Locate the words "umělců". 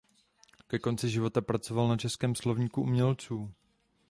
2.81-3.53